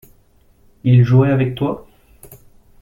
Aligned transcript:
Il 0.83 1.03
jouait 1.03 1.29
avec 1.29 1.53
toi. 1.53 1.87